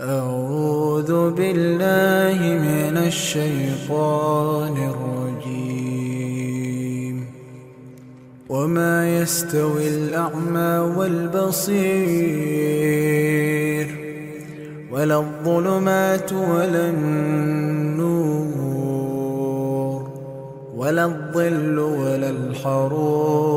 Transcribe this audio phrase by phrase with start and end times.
[0.00, 5.96] أعوذ بالله من الشيطان الرجيم.
[8.48, 11.86] وما يستوي الأعمى والبصير
[14.92, 18.36] ولا الظلمات ولا النور
[20.76, 23.56] ولا الظل ولا الحرور.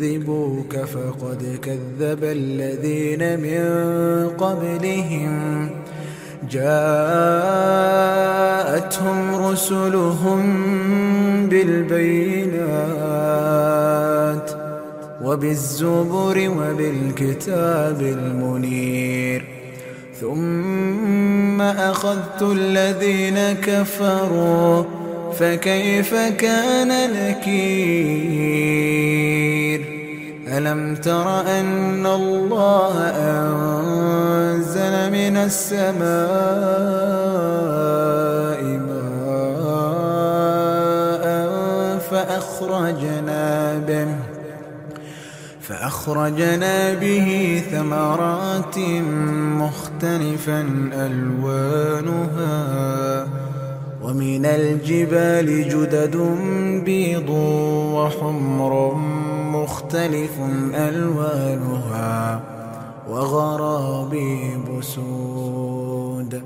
[0.00, 3.64] يكذبوك فقد كذب الذين من
[4.28, 5.70] قبلهم.
[6.50, 7.56] جاءتهم
[9.46, 10.42] رسلهم
[11.48, 12.56] بالبينات
[15.22, 19.44] وبالزبر وبالكتاب المنير.
[20.20, 24.84] ثم أخذت الذين كفروا
[25.38, 28.46] فكيف كان نكير
[30.46, 36.06] ألم تر أن الله أنزل من السماء
[38.86, 39.96] ماء
[41.98, 44.16] فأخرجنا به
[45.60, 48.78] فأخرجنا به ثمرات
[49.58, 52.56] مختلفا ألوانها
[54.02, 56.16] ومن الجبال جدد
[56.84, 57.30] بيض
[57.94, 58.96] وحمر
[59.62, 60.32] مختلف
[60.74, 62.40] ألوانها
[63.08, 66.42] وغرابيب سود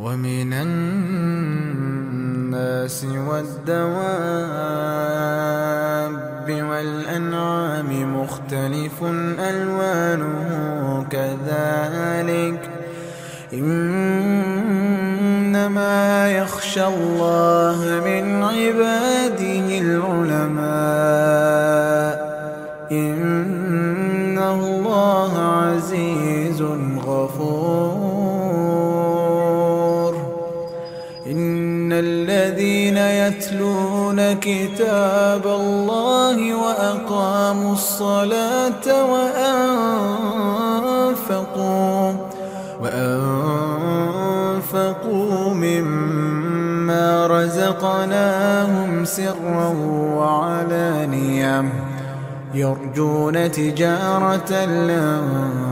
[0.00, 1.86] ومن الناس
[3.04, 3.92] والدواب
[6.48, 9.02] والأنعام مختلف
[9.38, 12.70] ألوانه كذلك
[13.52, 14.92] إنما
[16.30, 21.31] يخشى الله من عباده العلماء
[33.26, 39.04] يتلون كتاب الله وأقاموا الصلاة
[41.12, 42.12] وأنفقوا
[44.42, 49.74] وأنفقوا مما رزقناهم سرا
[50.16, 51.64] وعلانية
[52.54, 55.71] يرجون تجارة لن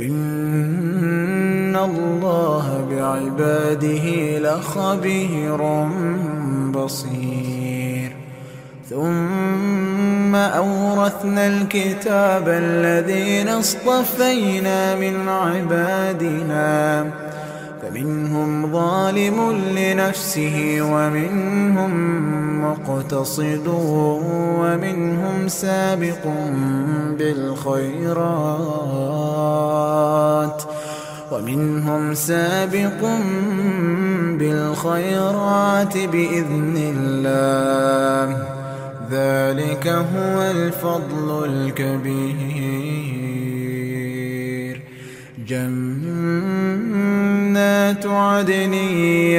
[0.00, 5.60] إن الله بعباده لخبير
[6.70, 8.12] بصير.
[8.90, 17.04] ثم أورثنا الكتاب الذين اصطفينا من عبادنا
[17.86, 21.92] فمنهم ظالم لنفسه ومنهم
[22.64, 23.66] مقتصد
[24.60, 26.26] ومنهم سابق
[27.18, 28.22] بالخيرات
[31.32, 33.00] ومنهم سابق
[34.38, 38.46] بالخيرات بإذن الله.
[39.10, 42.96] ذلك هو الفضل الكبير.
[45.48, 45.75] جنات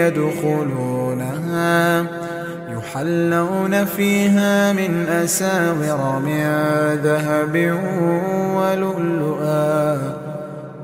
[0.08, 2.06] يدخلونها
[2.78, 6.44] يحلون فيها من أساور من
[7.04, 7.56] ذهب
[8.56, 10.00] ولؤلؤا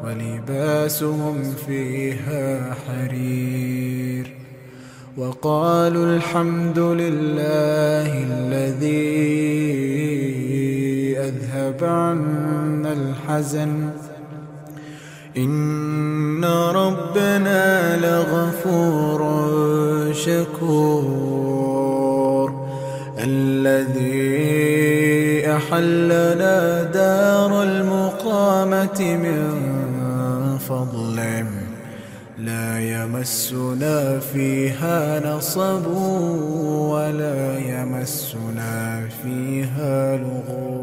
[0.05, 4.33] ولباسهم فيها حرير.
[5.17, 9.23] وقالوا الحمد لله الذي
[11.17, 13.89] أذهب عنا الحزن.
[15.37, 16.45] إن
[16.75, 19.23] ربنا لغفور
[20.13, 21.73] شكور
[23.19, 24.13] الذي
[25.51, 29.59] أحلنا دار المقامة من
[30.57, 31.45] فضله
[32.37, 35.87] لا يمسنا فيها نصب
[36.93, 40.82] ولا يمسنا فيها لغوب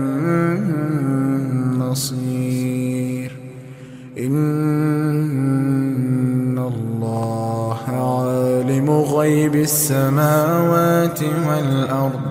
[8.81, 12.21] عالم غيب السماوات والأرض.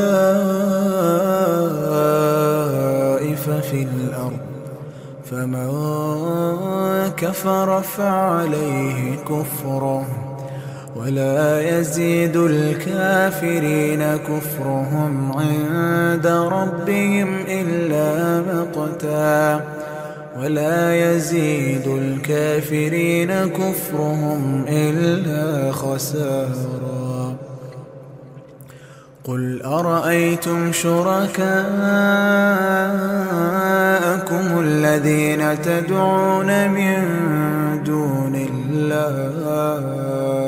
[3.51, 4.39] في الأرض.
[5.25, 5.69] فمن
[7.17, 10.28] كفر فعليه كفره.
[10.97, 19.61] ولا يزيد الكافرين كفرهم عند ربهم إلا مقتا.
[20.43, 27.37] ولا يزيد الكافرين كفرهم إلا خسارا.
[29.25, 31.49] قل أرأيتم شركاءكم
[34.61, 36.97] الذين تدعون من
[37.85, 40.48] دون الله؟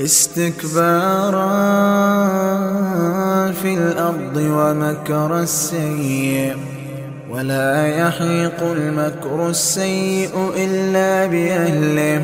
[0.00, 1.48] استكبارا
[3.52, 6.56] في الأرض ومكر السيء
[7.30, 12.22] ولا يحيق المكر السيء إلا بأهله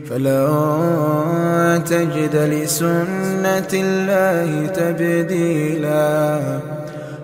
[0.10, 6.40] فلا تجد لسنة الله تبديلا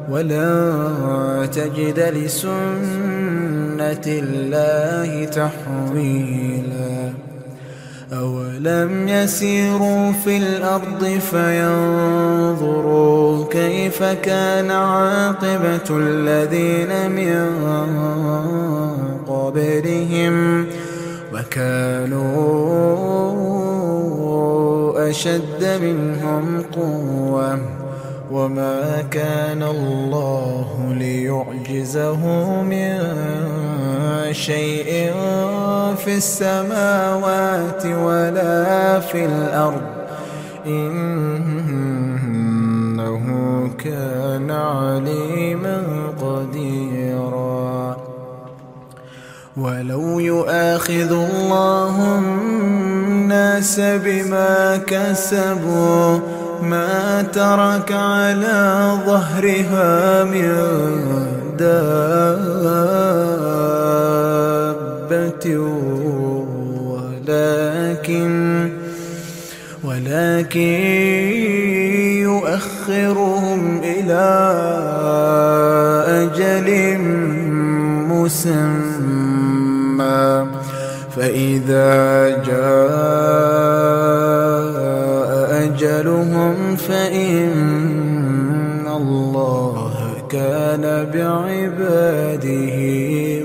[0.10, 2.56] ولا تجد لسنة
[4.08, 7.14] الله تحويلا.
[8.14, 17.50] أولم يسيروا في الأرض فينظروا كيف كان عاقبة الذين من
[19.28, 20.66] قبلهم
[21.34, 22.26] وكانوا
[25.10, 27.60] أشد منهم قوة.
[28.36, 32.22] وما كان الله ليعجزه
[32.62, 33.00] من
[34.32, 35.14] شيء
[35.96, 39.82] في السماوات ولا في الأرض
[40.68, 41.16] إنه
[43.78, 45.84] كان عليما
[46.22, 47.98] قديرا
[49.58, 60.56] ولو يؤاخذ الله الناس بما كسبوا ما ترك على ظهرها من
[61.60, 62.26] دابة
[67.28, 68.70] ولكن
[69.84, 70.60] ولكن
[72.22, 74.28] يؤخرهم إلى
[76.08, 76.98] أجل
[78.10, 79.06] مسمى.
[81.16, 83.85] فإذا جاء
[86.00, 87.52] أجلهم فإن
[88.88, 89.92] الله
[90.30, 90.82] كان
[91.14, 92.76] بعباده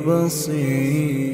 [0.06, 1.29] بصيرا